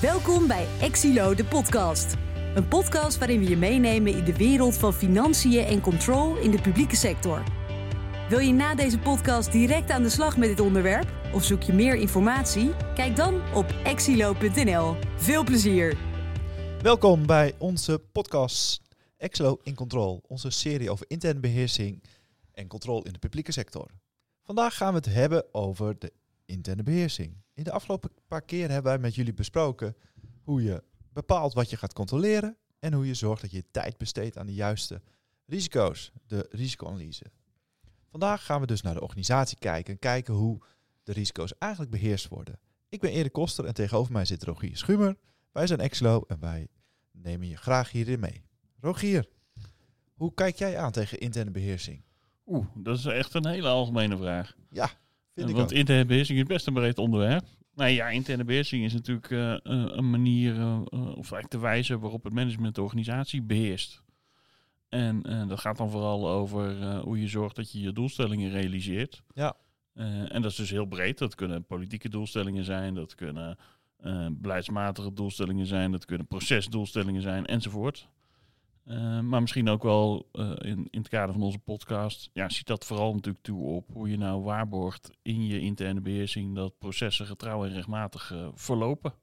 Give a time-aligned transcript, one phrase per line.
[0.00, 2.14] Welkom bij Exilo, de podcast.
[2.54, 6.60] Een podcast waarin we je meenemen in de wereld van financiën en control in de
[6.60, 7.42] publieke sector.
[8.28, 11.12] Wil je na deze podcast direct aan de slag met dit onderwerp?
[11.34, 12.70] Of zoek je meer informatie?
[12.94, 14.96] Kijk dan op exilo.nl.
[15.16, 15.96] Veel plezier!
[16.82, 18.80] Welkom bij onze podcast
[19.16, 22.02] Exlo in Control, onze serie over interne beheersing
[22.52, 23.90] en controle in de publieke sector.
[24.42, 26.12] Vandaag gaan we het hebben over de
[26.44, 27.46] interne beheersing.
[27.58, 29.96] In de afgelopen paar keer hebben wij met jullie besproken
[30.42, 30.82] hoe je
[31.12, 34.54] bepaalt wat je gaat controleren en hoe je zorgt dat je tijd besteedt aan de
[34.54, 35.02] juiste
[35.46, 37.24] risico's, de risicoanalyse.
[38.10, 40.58] Vandaag gaan we dus naar de organisatie kijken en kijken hoe
[41.02, 42.58] de risico's eigenlijk beheerst worden.
[42.88, 45.16] Ik ben Erik Koster en tegenover mij zit Rogier Schumer.
[45.52, 46.68] Wij zijn Exlo en wij
[47.10, 48.42] nemen je graag hierin mee.
[48.80, 49.28] Rogier,
[50.14, 52.02] hoe kijk jij aan tegen interne beheersing?
[52.46, 54.56] Oeh, dat is echt een hele algemene vraag.
[54.70, 54.90] Ja,
[55.34, 55.78] vind ik Want ook.
[55.78, 57.44] interne beheersing is best een breed onderwerp.
[57.78, 61.98] Nou ja, interne beheersing is natuurlijk eh, eh, een manier, eh, of eigenlijk de wijze
[61.98, 64.02] waarop het management de organisatie beheerst.
[64.88, 69.22] En dat gaat dan vooral over hoe je zorgt dat je je doelstellingen realiseert.
[69.34, 69.56] Ja.
[69.94, 71.18] En dat is dus heel breed.
[71.18, 73.58] Dat kunnen politieke doelstellingen zijn, dat kunnen
[74.32, 78.08] beleidsmatige doelstellingen zijn, dat kunnen procesdoelstellingen zijn, enzovoort.
[78.88, 82.66] Eh, maar misschien ook wel eh, in, in het kader van onze podcast, ja, ziet
[82.66, 87.26] dat vooral natuurlijk toe op hoe je nou waarborgt in je interne beheersing dat processen
[87.26, 89.14] getrouw en rechtmatig eh, verlopen.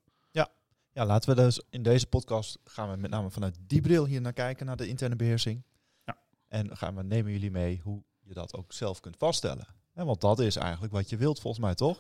[0.92, 4.22] Ja, laten we dus in deze podcast gaan we met name vanuit die bril hier
[4.22, 5.64] naar kijken, naar de interne beheersing.
[6.04, 6.18] Ja.
[6.48, 9.68] En gaan we nemen jullie mee hoe je dat ook zelf kunt vaststellen.
[9.94, 12.00] Hè, want dat is eigenlijk wat je wilt volgens mij, toch?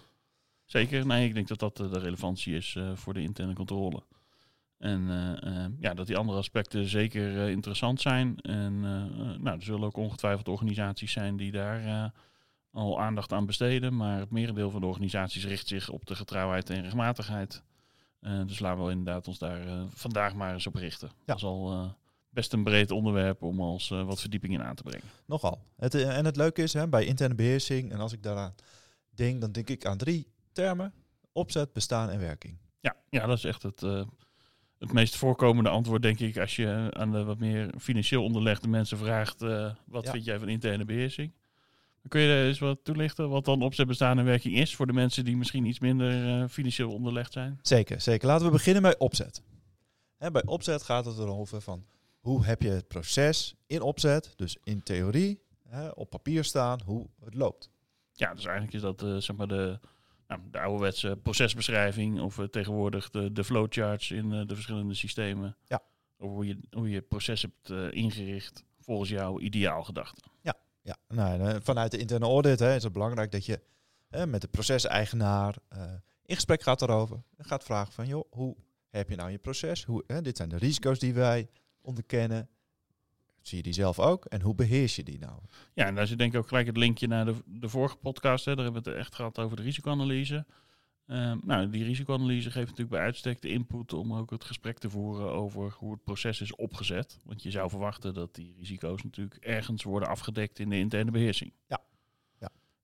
[0.66, 4.03] Zeker, nee, ik denk dat dat de relevantie is voor de interne controle.
[4.86, 8.38] En eh, eh, ja, dat die andere aspecten zeker eh, interessant zijn.
[8.41, 8.80] En
[9.42, 12.11] nou, er zullen ook ongetwijfeld organisaties zijn die daar
[12.72, 13.95] al aandacht aan besteden.
[13.95, 17.64] Maar het merendeel van de organisaties richt zich op de getrouwheid en rechtmatigheid.
[18.45, 21.11] Dus laten we inderdaad ons daar vandaag maar eens op richten.
[21.25, 21.95] Dat is al
[22.30, 25.08] best een breed onderwerp om als wat verdieping in aan te brengen.
[25.25, 25.61] Nogal.
[25.75, 28.55] Het, en het leuke is, hè, bij interne beheersing, en als ik daaraan
[29.10, 30.93] denk, dan denk ik aan drie termen.
[31.31, 32.58] Opzet, bestaan en werking.
[32.80, 33.81] Ja, ja dat is echt het,
[34.80, 38.97] het meest voorkomende antwoord, denk ik, als je aan de wat meer financieel onderlegde mensen
[38.97, 40.11] vraagt, eh, wat Ja.
[40.11, 41.31] vind jij van interne beheersing?
[42.08, 45.25] Kun je eens wat toelichten wat dan opzet, bestaan en werking is voor de mensen
[45.25, 47.59] die misschien iets minder eh, financieel onderlegd zijn?
[47.61, 48.27] Zeker, zeker.
[48.27, 49.41] Laten we beginnen bij opzet.
[50.17, 51.86] Hè, bij opzet gaat het erover van
[52.19, 57.07] hoe heb je het proces in opzet, dus in theorie, hè, op papier staan, hoe
[57.23, 57.69] het loopt.
[58.13, 59.80] Ja, dus eigenlijk is dat eh, zeg maar de,
[60.27, 65.58] nou, de ouderwetse procesbeschrijving of eh, tegenwoordig de, de flowcharts in eh, de verschillende systemen.
[65.63, 65.81] Ja.
[66.17, 70.21] Over hoe je, hoe je het proces hebt eh, ingericht volgens jouw ideaalgedachte.
[70.86, 73.61] Ja, nou, en, eh, vanuit de interne audit hè, is het belangrijk dat je
[74.27, 75.55] met de proceseigenaar
[76.25, 77.23] in gesprek gaat daarover.
[77.37, 78.55] En gaat vragen van, joh, hoe
[78.89, 79.83] heb je nou je proces?
[79.83, 81.49] Hoe, hè, dit zijn de risico's die wij
[81.81, 82.49] onderkennen.
[83.48, 84.26] Zie je die zelf ook?
[84.26, 85.39] En hoe beheers je die nou?
[85.73, 88.45] Ja, en daar zit denk ik ook gelijk het linkje naar de, de vorige podcast.
[88.45, 88.56] Hè.
[88.56, 90.45] Daar hebben we het echt gehad over de risicoanalyse.
[91.08, 94.89] Ehm, nou, die risicoanalyse geeft natuurlijk bij uitstek de input om ook het gesprek te
[94.89, 97.20] voeren over hoe het proces is opgezet.
[97.23, 101.54] Want je zou verwachten dat die risico's natuurlijk ergens worden afgedekt in de interne beheersing.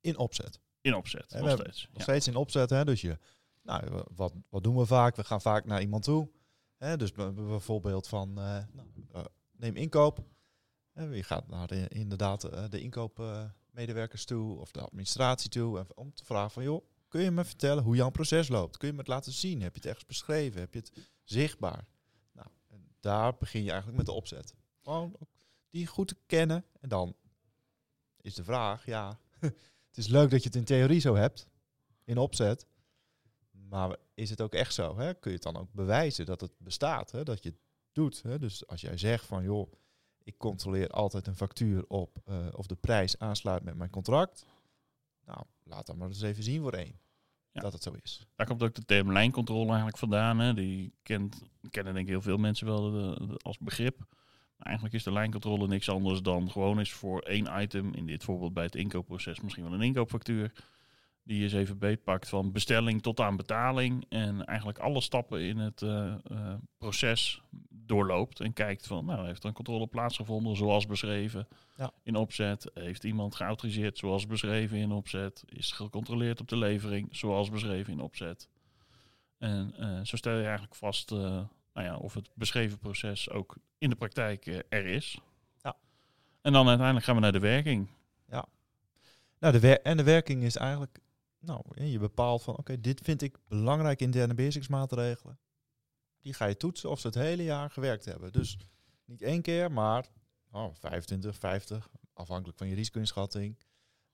[0.02, 0.60] In opzet.
[0.82, 1.82] In opzet, we nog steeds.
[1.82, 2.02] Nog Ja.
[2.02, 2.86] steeds in opzet, hè?
[2.86, 3.18] Dus je,
[3.62, 5.16] nou, wat, wat doen we vaak?
[5.16, 6.30] We gaan vaak naar iemand toe.
[6.78, 6.98] Hè?
[6.98, 9.22] Dus bijvoorbeeld van, eh, nou, eh,
[9.58, 10.24] neem inkoop.
[10.92, 15.86] Hè, je gaat naar de, inderdaad eh, de inkoopmedewerkers toe of de administratie toe.
[15.96, 18.78] Om te vragen van, joh, kun je me vertellen hoe jouw proces loopt?
[18.78, 19.62] Kun je me het laten zien?
[19.62, 20.60] Heb je het ergens beschreven?
[20.60, 20.92] Heb je het
[21.24, 21.88] zichtbaar?
[22.32, 22.48] Nou,
[23.00, 24.54] daar begin je eigenlijk met de opzet.
[24.84, 25.16] Gewoon
[25.70, 26.66] die goed te kennen.
[26.80, 27.16] En dan
[28.22, 31.48] is de vraag, ja, het is leuk dat je het in theorie zo hebt,
[32.04, 32.66] in opzet.
[33.52, 34.98] Maar is het ook echt zo?
[34.98, 35.14] Hè?
[35.14, 37.24] Kun je het dan ook bewijzen dat het bestaat, hè?
[37.24, 37.60] dat je het
[37.92, 38.22] doet?
[38.22, 38.40] Hè?
[38.40, 39.72] Dus als jij zegt van, joh,
[40.24, 44.46] ik controleer altijd een factuur op eh, of de prijs aansluit met mijn contract.
[45.26, 47.00] Nou, laat dan maar eens even zien voor één
[47.52, 47.62] Ja.
[47.62, 48.28] dat het zo is.
[48.36, 50.40] Daar komt ook de term lijncontrole eigenlijk vandaan.
[50.40, 50.54] Hè.
[50.54, 53.98] Die kent, kennen denk ik heel veel mensen wel de- de- als begrip.
[54.58, 58.24] Maar eigenlijk is de lijncontrole niks anders dan gewoon eens voor één item, in dit
[58.24, 60.52] voorbeeld bij het inkoopproces misschien wel een inkoopfactuur,
[61.24, 65.58] die je eens even beetpakt van bestelling tot aan betaling en eigenlijk alle stappen in
[65.58, 67.42] het eh, eh, proces
[67.92, 71.92] doorloopt en kijkt van, nou, heeft er een controle plaatsgevonden zoals beschreven Ja.
[72.04, 72.72] in opzet?
[72.74, 75.44] Heeft iemand geautoriseerd zoals beschreven in opzet?
[75.46, 78.50] Is gecontroleerd op de levering zoals beschreven in opzet?
[79.38, 81.18] En eh, zo stel je eigenlijk vast eh,
[81.74, 85.20] nou ja, of het beschreven proces ook in de praktijk eh, er is.
[85.62, 85.76] Ja.
[86.42, 87.88] En dan uiteindelijk gaan we naar de werking.
[89.40, 91.00] Nou, de wer- en de werking is eigenlijk,
[91.40, 95.38] nou, je bepaalt van, oké, dit vind ik belangrijk in de.
[96.22, 98.32] Die ga je toetsen of ze het hele jaar gewerkt hebben.
[98.32, 98.58] Dus
[99.06, 100.10] niet één keer, maar
[100.52, 103.60] oh, 25, 50, afhankelijk van je risico-inschatting.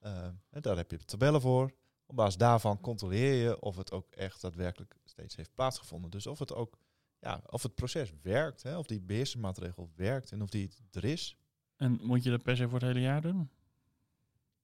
[0.01, 1.73] Uh, en daar heb je tabellen voor.
[2.05, 6.11] Op basis daarvan controleer je of het ook echt daadwerkelijk steeds heeft plaatsgevonden.
[6.11, 6.77] Dus of het ook,
[7.19, 11.37] ja, of het proces werkt, hè, of die beheersmaatregel werkt en of die er is.
[11.75, 13.49] En moet je dat per se voor het hele jaar doen?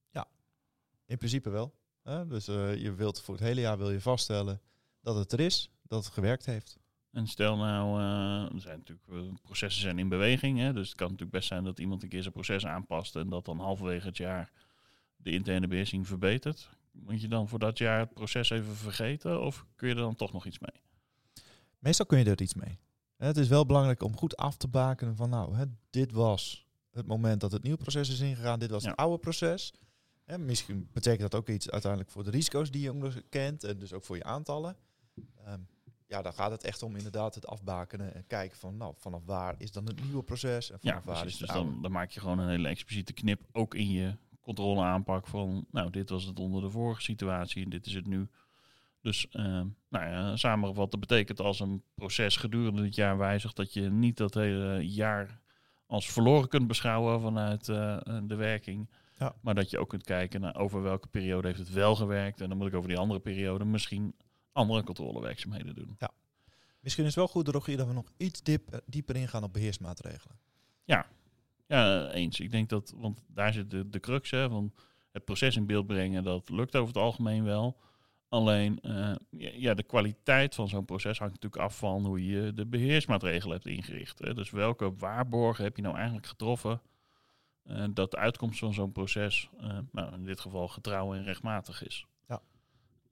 [0.09, 0.27] Ja,
[1.05, 1.75] in principe wel.
[2.01, 2.27] Hè?
[2.27, 4.61] Dus uh, je wilt voor het hele jaar wil je vaststellen
[5.01, 6.79] dat het er is, dat het gewerkt heeft.
[7.13, 10.97] En stel nou, uh, er zijn natuurlijk uh, processen zijn in beweging, hè, dus het
[10.97, 14.07] kan natuurlijk best zijn dat iemand een keer zijn proces aanpast en dat dan halverwege
[14.07, 14.51] het jaar
[15.15, 16.69] de interne beheersing verbetert.
[16.91, 20.15] Moet je dan voor dat jaar het proces even vergeten of kun je er dan
[20.15, 20.81] toch nog iets mee?
[21.79, 22.79] Meestal kun je er iets mee.
[23.17, 27.07] Het is wel belangrijk om goed af te bakenen van nou, hè, dit was het
[27.07, 28.89] moment dat het nieuwe proces is ingegaan, dit was ja.
[28.89, 29.73] het oude proces.
[30.25, 33.93] En misschien betekent dat ook iets uiteindelijk voor de risico's die je kent en dus
[33.93, 34.75] ook voor je aantallen.
[35.47, 35.67] Um,
[36.07, 39.55] ja, dan gaat het echt om inderdaad het afbakenen en kijken van nou, vanaf waar
[39.57, 42.19] is dan het nieuwe proces en vanaf ja, waar is dus dan, dan, maak je
[42.19, 46.39] gewoon een hele expliciete knip ook in je controle aanpak van nou, dit was het
[46.39, 48.27] onder de vorige situatie en dit is het nu.
[49.01, 49.43] Dus uh,
[49.89, 54.17] nou ja, samengevat, dat betekent als een proces gedurende het jaar wijzigt, dat je niet
[54.17, 55.41] dat hele jaar
[55.85, 58.89] als verloren kunt beschouwen vanuit uh, de werking.
[59.17, 59.35] Ja.
[59.41, 62.41] Maar dat je ook kunt kijken naar over welke periode heeft het wel gewerkt.
[62.41, 64.15] En dan moet ik over die andere periode misschien
[64.53, 65.95] andere controlewerkzaamheden doen.
[65.99, 66.11] Ja.
[66.79, 70.37] Misschien is het wel goed, Rogier, dat we nog iets diep, dieper ingaan op beheersmaatregelen.
[70.83, 71.05] Ja.
[71.67, 72.39] ja, eens.
[72.39, 74.73] Ik denk dat, want daar zit de, de crux hè, van
[75.11, 76.23] het proces in beeld brengen.
[76.23, 77.77] Dat lukt over het algemeen wel.
[78.29, 82.65] Alleen uh, ja, de kwaliteit van zo'n proces hangt natuurlijk af van hoe je de
[82.65, 84.19] beheersmaatregelen hebt ingericht.
[84.19, 84.33] Hè.
[84.33, 86.81] Dus welke waarborgen heb je nou eigenlijk getroffen
[87.65, 91.85] uh, dat de uitkomst van zo'n proces, uh, nou, in dit geval getrouw en rechtmatig
[91.85, 92.05] is.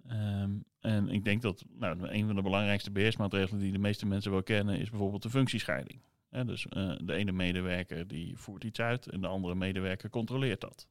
[0.09, 4.31] Um, en ik denk dat nou, een van de belangrijkste beheersmaatregelen die de meeste mensen
[4.31, 6.01] wel kennen, is bijvoorbeeld de functiescheiding.
[6.29, 10.61] He, dus uh, de ene medewerker die voert iets uit en de andere medewerker controleert
[10.61, 10.87] dat.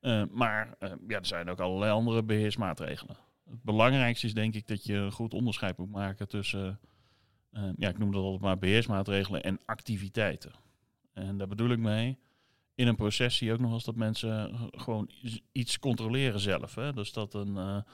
[0.00, 3.16] Uh, maar uh, ja, er zijn ook allerlei andere beheersmaatregelen.
[3.50, 6.80] Het belangrijkste is denk ik dat je een goed onderscheid moet maken tussen,
[7.76, 10.52] ja, ik noem dat altijd maar beheersmaatregelen en activiteiten.
[11.12, 12.18] En daar bedoel ik mee,
[12.74, 15.10] in een proces zie je ook nog eens dat mensen gewoon
[15.52, 16.74] iets controleren zelf.
[16.74, 16.92] Hè?
[16.92, 17.84] Dus dat een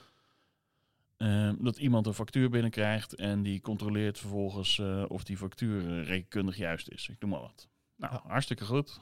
[1.18, 6.56] uh, dat iemand een factuur binnenkrijgt en die controleert vervolgens uh, of die factuur rekenkundig
[6.56, 7.08] juist is.
[7.08, 7.68] Ik noem maar wat.
[7.96, 8.22] Nou, ja.
[8.26, 9.00] hartstikke goed.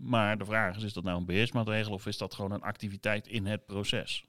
[0.00, 3.26] Maar de vraag is, is dat nou een beheersmaatregel of is dat gewoon een activiteit
[3.26, 4.24] in het proces?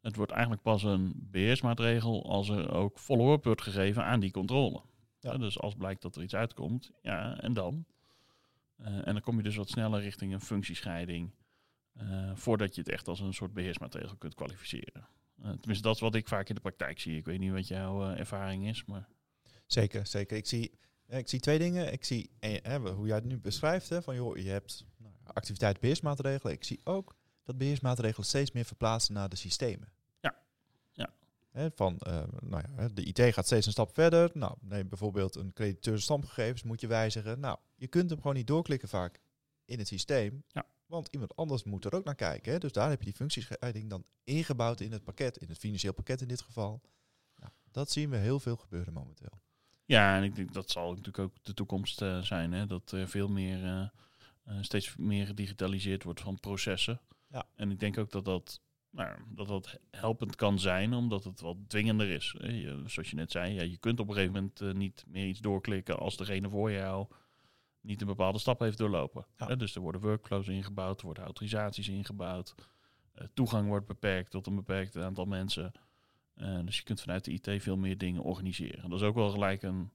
[0.00, 4.82] Het wordt eigenlijk pas een beheersmaatregel als er ook follow-up wordt gegeven aan die controle.
[5.20, 5.36] Ja.
[5.36, 7.84] dus als blijkt dat er iets uitkomt, ja, en dan?
[8.78, 11.30] En dan kom je dus wat sneller richting een functiescheiding,
[12.34, 15.08] voordat je het echt als een soort beheersmaatregel kunt kwalificeren.
[15.38, 17.16] Uh, tenminste, dat is wat ik vaak in de praktijk zie.
[17.16, 19.08] Ik weet niet wat jouw ervaring is, maar...
[19.66, 20.36] Zeker, zeker.
[20.36, 21.92] Ik zie, ik zie twee dingen.
[21.92, 25.80] Ik zie eh, hoe jij het nu beschrijft, hè, van joh, je hebt nou, activiteit
[25.80, 26.52] beheersmaatregelen.
[26.52, 29.92] Ik zie ook dat beheersmaatregelen steeds meer verplaatsen naar de systemen.
[30.20, 30.34] Ja,
[30.92, 31.10] ja.
[31.50, 34.30] Hè, van, uh, nou ja, de IT gaat steeds een stap verder.
[34.34, 37.40] Nou, neem bijvoorbeeld een crediteur stamgegevens, moet je wijzigen.
[37.40, 39.20] Nou, je kunt hem gewoon niet doorklikken vaak
[39.64, 40.44] in het systeem.
[40.48, 40.66] Ja.
[40.86, 42.52] Want iemand anders moet er ook naar kijken.
[42.52, 42.58] Hè?
[42.58, 46.20] Dus daar heb je die functiescheiding dan ingebouwd in het pakket, in het financieel pakket
[46.20, 46.80] in dit geval.
[47.36, 49.40] Nou, dat zien we heel veel gebeuren momenteel.
[49.84, 52.52] Ja, en ik denk dat zal natuurlijk ook de toekomst uh, zijn.
[52.52, 52.66] Hè?
[52.66, 53.88] Dat er veel meer, uh,
[54.48, 57.00] uh, steeds meer gedigitaliseerd wordt van processen.
[57.26, 57.48] Ja.
[57.54, 58.60] En ik denk ook dat dat,
[58.90, 62.34] nou, dat dat helpend kan zijn, omdat het wat dwingender is.
[62.38, 65.40] Je, zoals je net zei, ja, je kunt op een gegeven moment niet meer iets
[65.40, 67.06] doorklikken als degene voor jou
[67.88, 69.26] niet een bepaalde stap heeft doorlopen.
[69.36, 69.54] Ja.
[69.54, 72.54] dus er worden workflows ingebouwd, er worden autorisaties ingebouwd.
[73.18, 75.72] Uh, toegang wordt beperkt tot een beperkt aantal mensen.
[76.36, 78.90] Uh, dus je kunt vanuit de IT veel meer dingen organiseren.
[78.90, 79.90] Dat is ook wel gelijk een,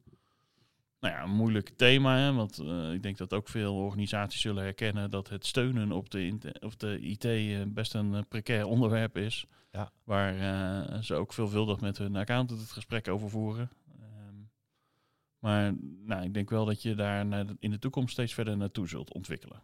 [1.00, 2.17] nou ja, een moeilijk thema.
[2.17, 6.09] Hè, want uh, ik denk dat ook veel organisaties zullen herkennen dat het steunen op
[6.09, 9.45] de, op de IT best een precair onderwerp is.
[9.71, 9.91] Ja.
[10.03, 13.69] Waar ze ook veelvuldig met hun accountant het gesprek over voeren.
[15.43, 15.73] Maar
[16.05, 19.62] nou, ik denk wel dat je daar in de toekomst steeds verder naartoe zult ontwikkelen.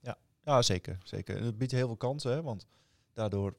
[0.00, 1.42] Ja, ja zeker, zeker.
[1.42, 2.66] Het biedt heel veel kansen, hè, want
[3.12, 3.56] daardoor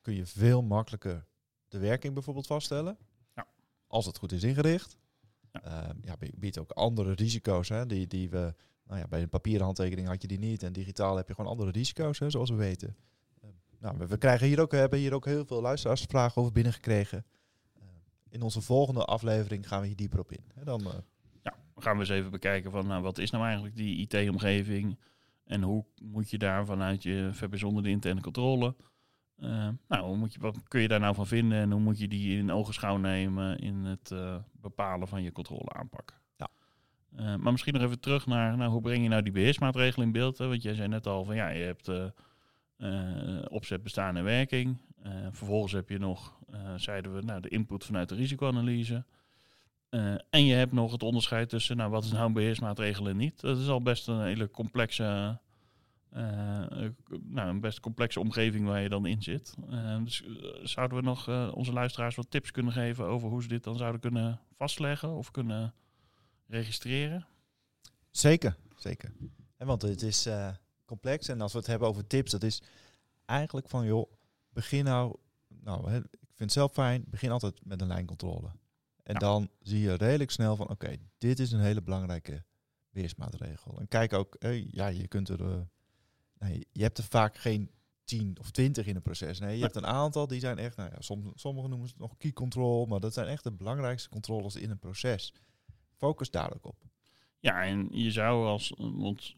[0.00, 1.26] kun je veel makkelijker
[1.68, 2.96] de werking bijvoorbeeld vaststellen.
[3.34, 3.46] Ja.
[3.86, 4.96] Als het goed is ingericht.
[5.52, 5.62] Ja.
[5.66, 8.54] Uh, ja, biedt ook andere risico's hè, die, die we...
[8.86, 10.62] Nou ja, bij een papieren handtekening had je die niet.
[10.62, 12.96] En digitaal heb je gewoon andere risico's, hè, zoals we weten.
[13.44, 17.24] Uh, nou, we, we, krijgen hier ook, hebben hier ook heel veel luisteraarsvragen over binnengekregen
[18.34, 20.44] in onze volgende aflevering gaan we hier dieper op in.
[20.64, 20.92] dan, uh...
[21.42, 24.98] Ja, gaan we eens even bekijken van nou, wat is nou eigenlijk die IT-omgeving
[25.44, 28.74] en hoe moet je daar vanuit je verbijzonderde interne controle
[29.38, 31.98] Uh, nou, hoe moet je, wat kun je daar nou van vinden en hoe moet
[31.98, 36.20] je die in ogenschouw nemen in het uh, bepalen van je controleaanpak?
[36.36, 36.48] Ja.
[37.16, 40.12] Uh, maar misschien nog even terug naar nou, hoe breng je nou die beheersmaatregelen in
[40.12, 40.38] beeld?
[40.38, 40.48] Hè?
[40.48, 41.90] Want jij zei net al van ja, je hebt
[43.48, 44.76] opzet, bestaan en werking.
[45.30, 46.38] Vervolgens heb je nog,
[46.76, 49.04] zeiden we, nou, de input vanuit de risicoanalyse.
[50.30, 53.40] en je hebt nog het onderscheid tussen nou, wat is nou een beheersmaatregel en niet.
[53.40, 55.38] Dat is al best een hele complexe
[57.22, 59.54] nou, een best complexe omgeving waar je dan in zit.
[60.04, 60.24] Dus
[60.62, 64.00] zouden we nog onze luisteraars wat tips kunnen geven over hoe ze dit dan zouden
[64.00, 65.74] kunnen vastleggen of kunnen
[66.46, 67.26] registreren?
[68.10, 69.12] Zeker, zeker.
[69.56, 70.28] En want het is
[70.84, 72.62] complex en als we het hebben over tips, dat is
[73.24, 74.12] eigenlijk van joh,
[74.54, 75.16] begin nou,
[75.48, 78.50] nou hè, ik vind het zelf fijn, begin altijd met een lijncontrole.
[79.02, 82.44] En dan zie je redelijk snel van oké, dit is een hele belangrijke
[82.90, 83.80] weersmaatregel.
[83.80, 84.36] En kijk ook,
[84.70, 85.68] ja, je kunt er
[86.38, 87.70] nee, je hebt er vaak geen
[88.04, 89.38] tien of twintig in een proces.
[89.40, 91.00] Nee, je hebt een aantal die zijn echt, nou ja,
[91.34, 94.70] sommigen noemen ze het nog key control, maar dat zijn echt de belangrijkste controles in
[94.70, 95.34] een proces.
[95.96, 96.76] Focus daar ook op.
[97.38, 99.34] Ja, en je zou als, want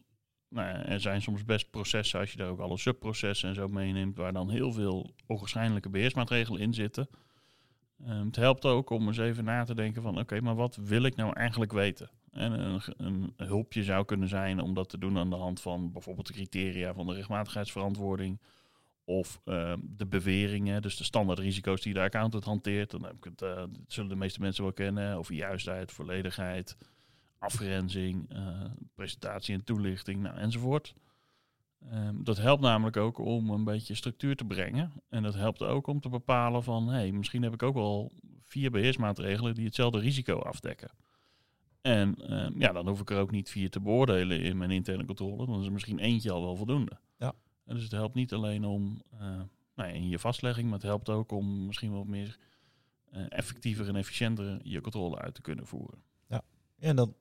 [0.49, 4.17] nou er zijn soms best processen, als je daar ook alle subprocessen en zo meeneemt,
[4.17, 7.09] waar dan heel veel onwaarschijnlijke beheersmaatregelen in zitten.
[8.07, 11.03] Um, het helpt ook om eens even na te denken van, oké, maar wat wil
[11.03, 12.09] ik nou eigenlijk weten?
[12.31, 16.27] En een, hulpje zou kunnen zijn om dat te doen aan de hand van bijvoorbeeld
[16.27, 18.41] de criteria van de rechtmatigheidsverantwoording.
[19.05, 22.91] Of uh, de beweringen, dus de standaard risico's die de accountant hanteert.
[22.91, 25.15] Dan heb ik het, dat zullen de meeste mensen wel kennen.
[25.15, 26.77] Over juistheid, volledigheid,
[27.39, 28.63] afgrenzing, uh,
[28.95, 30.93] presentatie en toelichting nou, enzovoort.
[31.93, 34.91] Um, dat helpt namelijk ook om een beetje structuur te brengen.
[35.09, 38.11] En dat helpt ook om te bepalen van, hé, hey, misschien heb ik ook wel
[38.43, 40.89] vier beheersmaatregelen die hetzelfde risico afdekken.
[41.81, 45.05] En ehm, ja, dan hoef ik er ook niet vier te beoordelen in mijn interne
[45.05, 45.45] controle.
[45.45, 46.97] Dan is er misschien eentje al wel voldoende.
[47.17, 47.33] Ja.
[47.65, 49.19] En dus het helpt niet alleen om uh,
[49.75, 52.37] nou ja, in je vastlegging, maar het helpt ook om misschien wat meer
[53.13, 56.01] uh, effectiever en efficiënter je controle uit te kunnen voeren.
[56.27, 56.41] Ja,
[56.79, 57.15] en dan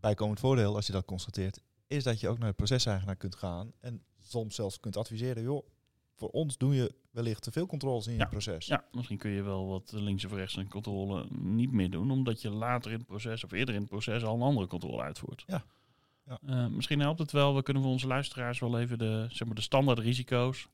[0.00, 3.72] bijkomend voordeel als je dat constateert, is dat je ook naar de proceseigenaar kunt gaan
[3.80, 5.66] en soms zelfs kunt adviseren, joh,
[6.14, 8.66] voor ons doe je wellicht te veel controles in je proces.
[8.66, 12.42] Ja, misschien kun je wel wat links of rechts een controle niet meer doen, omdat
[12.42, 15.44] je later in het proces of eerder in het proces al een andere controle uitvoert.
[15.46, 15.64] Ja.
[16.26, 16.38] ja.
[16.46, 19.56] Uh, misschien helpt het wel, we kunnen voor onze luisteraars wel even de, zeg maar,
[19.56, 20.68] de standaard risico's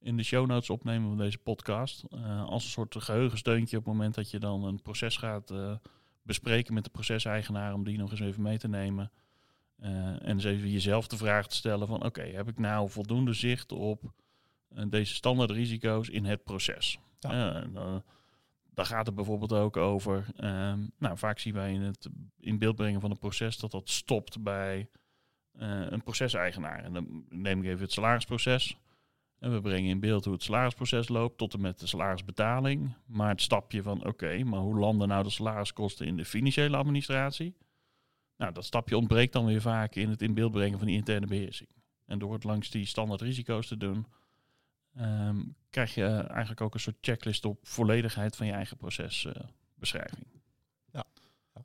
[0.00, 2.04] in de show notes opnemen van deze podcast.
[2.10, 5.74] Uh, als een soort geheugensteuntje op het moment dat je dan een proces gaat uh,
[6.22, 9.10] bespreken met de proceseigenaar, om die nog eens even mee te nemen.
[9.78, 13.72] en eens even jezelf de vraag te stellen van oké, heb ik nou voldoende zicht
[13.72, 14.12] op
[14.88, 16.98] deze standaard risico's in het proces.
[17.18, 17.64] Ja.
[17.64, 17.96] Uh,
[18.74, 20.26] daar gaat het bijvoorbeeld ook over.
[20.44, 22.08] Um, nou, vaak zien wij in het
[22.40, 24.88] in beeld brengen van een proces dat dat stopt bij
[25.58, 26.84] een proceseigenaar.
[26.84, 28.76] En dan neem ik even het salarisproces.
[29.42, 32.94] En we brengen in beeld hoe het salarisproces loopt tot en met de salarisbetaling.
[33.06, 37.54] Maar het stapje van oké, maar hoe landen nou de salariskosten in de financiële administratie?
[38.36, 41.26] Nou, dat stapje ontbreekt dan weer vaak in het in beeld brengen van die interne
[41.26, 41.68] beheersing.
[42.06, 44.06] En door het langs die standaard risico's te doen,
[45.00, 50.26] um, krijg je eigenlijk ook een soort checklist op volledigheid van je eigen procesbeschrijving.
[50.26, 50.40] Uh,
[50.92, 51.04] ja.
[51.54, 51.64] ja.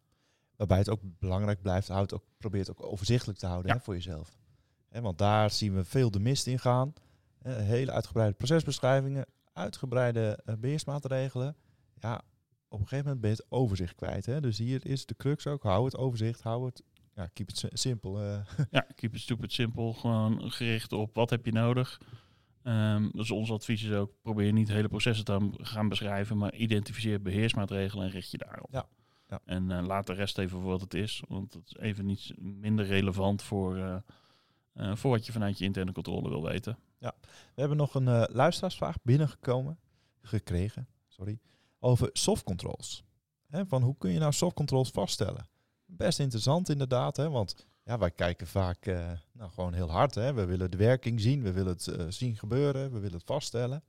[0.55, 3.77] Waarbij het ook belangrijk blijft, houdt ook, probeert ook overzichtelijk te houden ja.
[3.77, 4.37] hè, voor jezelf.
[4.89, 6.93] Want daar zien we veel de mist in gaan.
[7.47, 11.55] Hè, hele uitgebreide procesbeschrijvingen, uitgebreide uh, beheersmaatregelen.
[11.99, 12.21] Ja,
[12.69, 14.25] op een gegeven moment ben je het overzicht kwijt.
[14.25, 14.41] Hè?
[14.41, 15.63] Dus hier is de crux ook.
[15.63, 16.83] Hou het overzicht, hou het
[17.17, 18.23] ja, keep it simpel.
[18.23, 18.39] Uh.
[18.71, 19.93] Ja, keep it stupid simpel.
[19.93, 22.01] Gewoon gericht op wat heb je nodig.
[22.63, 27.21] Um, dus ons advies is ook, probeer niet hele processen te gaan beschrijven, maar identificeer
[27.21, 28.67] beheersmaatregelen en richt je daarop.
[28.71, 28.87] Ja.
[29.27, 29.41] ja.
[29.45, 32.33] En uh, laat de rest even voor wat het is, want het is even niet
[32.37, 33.95] minder relevant voor, uh,
[34.75, 36.77] uh, voor wat je vanuit je interne controle wil weten.
[36.97, 39.79] Ja, we hebben nog een luisteraarsvraag binnengekomen,
[40.21, 41.39] gekregen, sorry,
[41.79, 43.03] over soft controls.
[43.49, 45.47] Van hoe kun je nou soft controls vaststellen?
[45.85, 50.15] Best interessant inderdaad, hè, want ja, wij kijken vaak uh, nou, gewoon heel hard.
[50.15, 50.33] Hè.
[50.33, 53.83] We willen de werking zien, we willen het uh, zien gebeuren, we willen het vaststellen.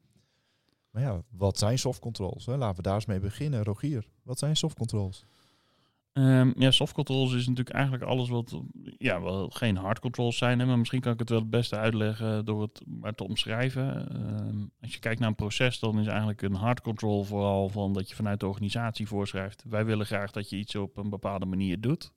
[0.91, 2.47] Maar ja, wat zijn soft controls?
[2.47, 2.57] Hè?
[2.57, 3.65] Laten we daar eens mee beginnen.
[3.65, 5.25] Rogier, wat zijn soft controls?
[6.19, 8.61] Um, ja, soft controls is natuurlijk eigenlijk alles wat
[8.99, 10.59] ja, wel geen hard controls zijn.
[10.59, 14.17] Hè, maar misschien kan ik het wel het beste uitleggen door het maar te omschrijven.
[14.49, 17.93] Um, als je kijkt naar een proces, dan is eigenlijk een hard control vooral van
[17.93, 19.65] dat je vanuit de organisatie voorschrijft.
[19.69, 22.13] Wij willen graag dat je iets op een bepaalde manier doet.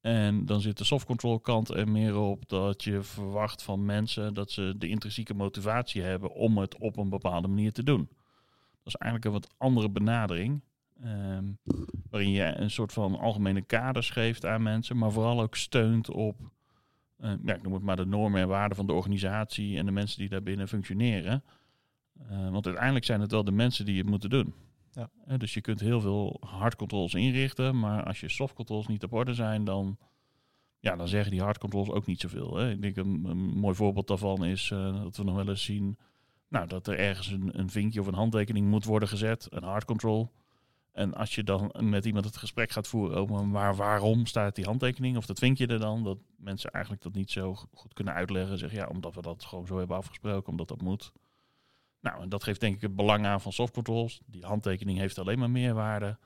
[0.00, 4.34] En dan zit de soft control kant er meer op dat je verwacht van mensen
[4.34, 8.08] dat ze de intrinsieke motivatie hebben om het op een bepaalde manier te doen.
[8.82, 10.60] Dat is eigenlijk een wat andere benadering.
[11.04, 11.58] Um,
[12.10, 16.40] waarin je een soort van algemene kaders geeft aan mensen, maar vooral ook steunt op,
[17.20, 19.92] uh, ja, ik noem het maar de normen en waarden van de organisatie en de
[19.92, 21.44] mensen die daarbinnen functioneren.
[22.28, 24.54] Eh, want uiteindelijk zijn het wel de mensen die het moeten doen.
[24.92, 25.36] Ja.
[25.36, 29.64] Dus je kunt heel veel hardcontrols inrichten, maar als je softcontrols niet op orde zijn,
[29.64, 29.98] dan,
[30.78, 32.56] ja, dan zeggen die hardcontrols ook niet zoveel.
[32.56, 32.70] Hè.
[32.70, 35.98] Ik denk een, een mooi voorbeeld daarvan is eh, dat we nog wel eens zien
[36.48, 40.32] nou, dat er ergens een, een vinkje of een handtekening moet worden gezet, een hardcontrol.
[40.96, 44.64] En als je dan met iemand het gesprek gaat voeren over waar, waarom staat die
[44.64, 48.58] handtekening of dat vinkje er dan, dat mensen eigenlijk dat niet zo goed kunnen uitleggen.
[48.58, 51.12] Zeggen ja, omdat we dat gewoon zo hebben afgesproken, omdat dat moet.
[52.00, 54.20] Nou, en dat geeft denk ik het belang aan van softcontrols.
[54.26, 56.18] Die handtekening heeft alleen maar meerwaarde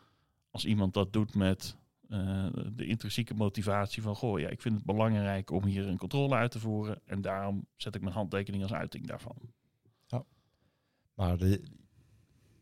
[0.50, 1.76] als iemand dat doet met
[2.08, 6.34] uh, de intrinsieke motivatie van, goh, ja, ik vind het belangrijk om hier een controle
[6.34, 9.36] uit te voeren en daarom zet ik mijn handtekening als uiting daarvan.
[10.06, 10.24] Ja.
[11.14, 11.62] Maar de,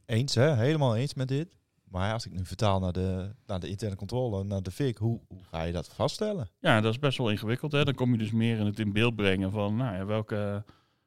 [0.06, 1.58] eens, hè, helemaal eens met dit.
[1.90, 5.20] Maar als ik nu vertaal naar de, naar de interne controle, naar de FIC, hoe,
[5.28, 6.50] hoe ga je dat vaststellen?
[6.60, 7.72] Ja, dat is best wel ingewikkeld.
[7.72, 7.84] Hè?
[7.84, 10.64] Dan kom je dus meer in het in beeld brengen van nou ja, welke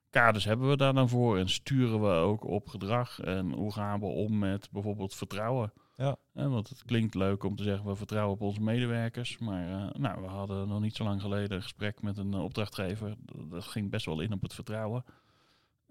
[0.10, 4.00] kaders hebben we daar dan voor en sturen we ook op gedrag en hoe gaan
[4.00, 5.74] we om met bijvoorbeeld vertrouwen.
[5.96, 6.18] Ja.
[6.34, 10.22] want het klinkt leuk om te zeggen we vertrouwen op onze medewerkers, maar uh, nou,
[10.22, 13.16] we hadden nog niet zo lang geleden een gesprek met een uh, opdrachtgever.
[13.50, 15.04] Dat ging best wel in op het vertrouwen.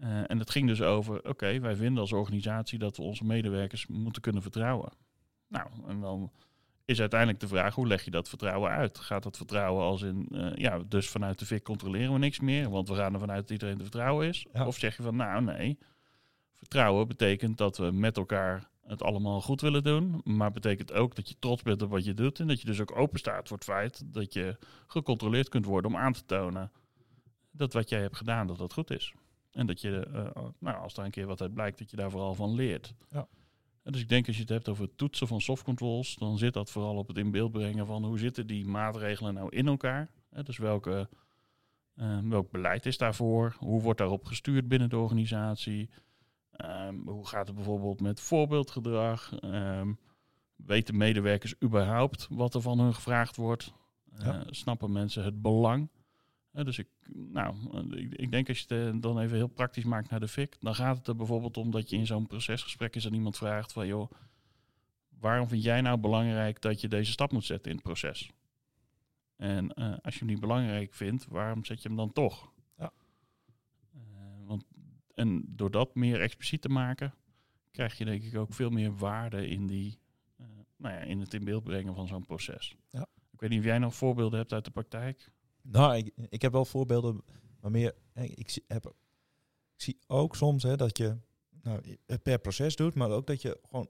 [0.03, 3.87] Uh, en het ging dus over, oké, wij vinden als organisatie dat we onze medewerkers
[3.87, 4.93] moeten kunnen vertrouwen.
[5.49, 6.31] Nou, en dan
[6.85, 8.99] is uiteindelijk de vraag, hoe leg je dat vertrouwen uit?
[8.99, 12.71] Gaat dat vertrouwen als in, uh, ja, dus vanuit de VIC controleren we niks meer,
[12.71, 14.47] want we gaan er vanuit dat iedereen te vertrouwen is?
[14.53, 14.67] Ja.
[14.67, 15.79] Of zeg je van, nou nee,
[16.55, 21.29] vertrouwen betekent dat we met elkaar het allemaal goed willen doen, maar betekent ook dat
[21.29, 23.57] je trots bent op wat je doet en dat je dus ook open staat voor
[23.57, 26.73] het feit dat je gecontroleerd kunt worden om aan te tonen
[27.51, 29.15] dat wat jij hebt gedaan, dat dat goed is.
[29.51, 32.11] En dat je, uh, nou, als er een keer wat uit blijkt, dat je daar
[32.11, 32.95] vooral van leert.
[33.09, 33.29] Ja.
[33.83, 36.71] Dus ik denk als je het hebt over het toetsen van softcontrols, dan zit dat
[36.71, 40.11] vooral op het in beeld brengen van hoe zitten die maatregelen nou in elkaar.
[40.45, 41.09] Dus welke,
[41.97, 43.57] uh, welk beleid is daarvoor?
[43.59, 45.91] Hoe wordt daarop gestuurd binnen de organisatie?
[46.65, 49.33] Um, hoe gaat het bijvoorbeeld met voorbeeldgedrag?
[49.45, 49.99] Um,
[50.57, 53.73] weten medewerkers überhaupt wat er van hun gevraagd wordt?
[54.13, 54.45] Uh, Ja.
[54.51, 55.89] Snappen mensen het belang?
[56.53, 57.55] Dus ik, nou,
[57.97, 60.75] ik, ik, denk als je het dan even heel praktisch maakt naar de FIC, dan
[60.75, 63.87] gaat het er bijvoorbeeld om dat je in zo'n procesgesprek is aan iemand vraagt van
[63.87, 64.11] joh,
[65.19, 68.31] waarom vind jij nou belangrijk dat je deze stap moet zetten in het proces?
[69.37, 72.53] En uh, als je hem niet belangrijk vindt, waarom zet je hem dan toch?
[72.79, 72.93] Ja.
[73.95, 74.01] Uh,
[74.45, 74.65] want,
[75.15, 77.15] en door dat meer expliciet te maken,
[77.71, 79.99] krijg je denk ik ook veel meer waarde in, die,
[80.41, 82.77] uh, nou ja, in het in beeld brengen van zo'n proces.
[82.91, 83.07] Ja.
[83.33, 85.31] Ik weet niet of jij nog voorbeelden hebt uit de praktijk.
[85.63, 87.21] Nou, ik, ik heb wel voorbeelden,
[87.61, 87.95] maar meer.
[88.15, 91.17] Ik zie, heb, ik zie ook soms hè, dat je
[91.63, 93.89] nou, het per proces doet, maar ook dat je gewoon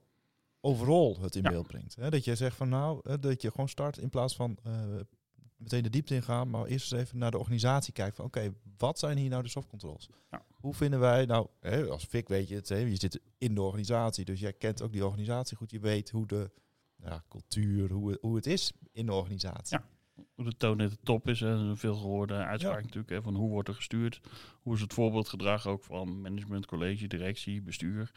[0.61, 1.49] overal het in Ja.
[1.49, 1.95] beeld brengt.
[1.95, 2.09] Hè?
[2.09, 4.95] Dat je zegt van nou, dat je gewoon start in plaats van eh,
[5.57, 8.99] meteen de diepte ingaan, maar eerst eens even naar de organisatie kijken van oké, wat
[8.99, 10.09] zijn hier nou de softcontrols?
[10.31, 10.45] Ja.
[10.55, 13.61] Hoe vinden wij nou, hè, als FIC weet je het, hè, je zit in de
[13.61, 16.51] organisatie, dus jij kent ook die organisatie goed, je weet hoe de
[17.03, 19.77] ja, cultuur, hoe, het- hoe het is in de organisatie.
[19.77, 19.85] Ja.
[20.41, 22.81] Hoe de toon at de top is, hè, een veel gehoorde uitspraak Ja.
[22.81, 24.21] natuurlijk, hè, van hoe wordt er gestuurd,
[24.61, 28.11] hoe is het voorbeeldgedrag ook van management, college, directie, bestuur.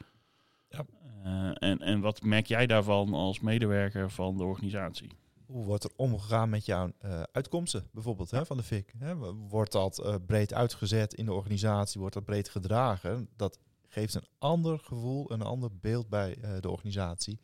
[0.69, 0.85] Ja.
[1.23, 5.11] Eh, en, en wat merk jij daarvan als medewerker van de organisatie?
[5.47, 8.93] Hoe wordt er omgegaan met jouw eh, uitkomsten, bijvoorbeeld hè, van de FIC?
[8.99, 9.15] Hè?
[9.49, 12.01] Wordt dat eh, breed uitgezet in de organisatie?
[12.01, 13.29] Wordt dat breed gedragen?
[13.37, 13.59] Dat
[13.89, 17.41] geeft een ander gevoel, een ander beeld bij eh, de organisatie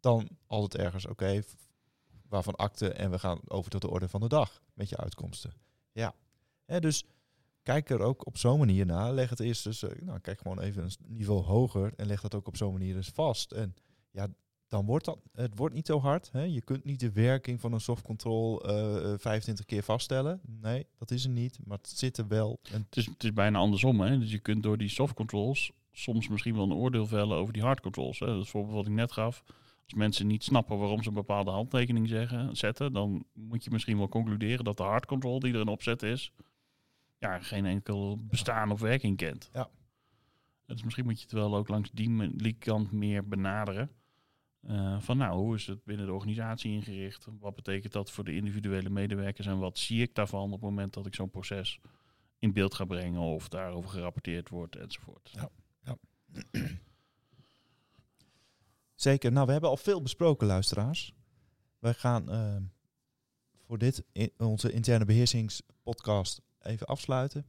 [0.00, 1.42] dan altijd ergens, oké,
[2.30, 5.52] waarvan akte en we gaan over tot de orde van de dag met je uitkomsten.
[5.92, 6.14] Ja,
[6.78, 7.04] dus
[7.62, 9.12] kijk er ook op zo'n manier naar.
[9.12, 12.34] Leg het eerst dus, eh, nou, kijk gewoon even een niveau hoger en leg dat
[12.34, 13.52] ook op zo'n manier eens vast.
[13.52, 13.74] En
[14.10, 14.28] ja,
[14.68, 16.28] dan wordt dat, het wordt niet zo hard.
[16.32, 16.42] Hè?
[16.42, 20.40] Je kunt niet de werking van een softcontrol eh, eh, 25 keer vaststellen.
[20.60, 21.58] Nee, dat is er niet.
[21.64, 22.58] Maar het zit er wel.
[22.72, 24.00] En Het is, het is bijna andersom.
[24.00, 24.18] Hè?
[24.18, 27.62] Dus je kunt door die soft controls soms misschien wel een oordeel vellen over die
[27.62, 28.18] hard controls.
[28.18, 28.26] Hè?
[28.26, 29.44] Dat is voorbeeld wat ik net gaf.
[29.90, 33.98] Als mensen niet snappen waarom ze een bepaalde handtekening zeggen, zetten, dan moet je misschien
[33.98, 36.32] wel concluderen dat de hard control die er een opzet is,
[37.18, 39.50] ja, geen enkel bestaan of werking kent.
[39.52, 39.68] Ja.
[40.66, 43.90] Dus misschien moet je het wel ook langs die, die kant meer benaderen.
[44.60, 47.26] Eh, van nou, hoe is het binnen de organisatie ingericht?
[47.38, 50.94] Wat betekent dat voor de individuele medewerkers en wat zie ik daarvan op het moment
[50.94, 51.80] dat ik zo'n proces
[52.38, 55.30] in beeld ga brengen of daarover gerapporteerd wordt enzovoort.
[55.32, 55.50] Ja.
[59.02, 61.14] Zeker, nou, we hebben al veel besproken, luisteraars.
[61.78, 62.56] Wij gaan eh,
[63.66, 67.44] voor dit, in, onze interne beheersingspodcast, even afsluiten.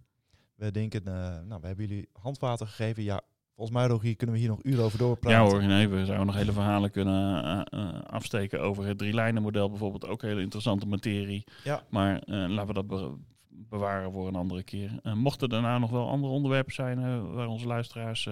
[0.56, 1.14] We denken, eh,
[1.48, 3.04] nou, we hebben jullie handwater gegeven.
[3.04, 3.22] Ja,
[3.56, 5.40] volgens mij, Rogier, kunnen we hier nog uren over doorpraten.
[5.40, 9.70] Ja hoor, nee, we zouden nog hele verhalen kunnen eh, afsteken over het drie-lijnen model
[9.70, 10.08] bijvoorbeeld.
[10.08, 11.44] Ook hele interessante materie.
[11.64, 11.84] Ja.
[11.90, 13.16] Maar laten we dat be-
[13.50, 15.00] bewaren voor een andere keer.
[15.04, 18.30] Mochten er daarna nog wel andere onderwerpen zijn waar onze luisteraars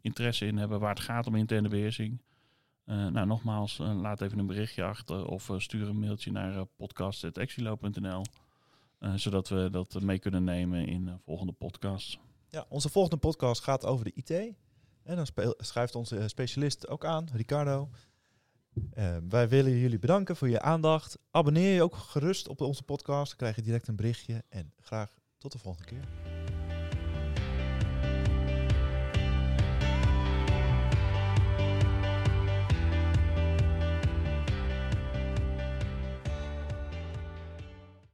[0.00, 2.20] interesse in hebben, waar het gaat om interne beheersing.
[2.84, 8.24] Nou, nogmaals, laat even een berichtje achter of stuur een mailtje naar podcast.exilo.nl.
[9.14, 12.18] zodat we dat mee kunnen nemen in volgende podcasts.
[12.48, 14.30] Ja, onze volgende podcast gaat over de IT.
[15.02, 17.88] En dan schrijft onze specialist ook aan, Ricardo.
[19.28, 21.18] Wij willen jullie bedanken voor je aandacht.
[21.30, 23.28] Abonneer je ook gerust op onze podcast.
[23.28, 24.44] Dan krijg je direct een berichtje.
[24.48, 26.31] En graag tot de volgende keer.